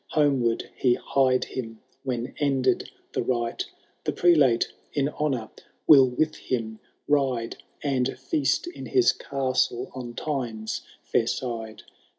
[0.13, 3.65] Homeward he hied him when ended the rite;
[4.05, 5.51] The prelate in honour
[5.85, 7.57] will with him ride.
[7.83, 11.83] And feast in his castle on Tyne's fair side.